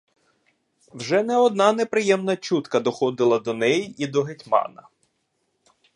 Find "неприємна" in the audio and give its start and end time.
1.73-2.35